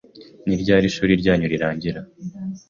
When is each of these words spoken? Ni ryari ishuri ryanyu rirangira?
Ni 0.45 0.55
ryari 0.61 0.85
ishuri 0.91 1.11
ryanyu 1.21 1.45
rirangira? 1.53 2.01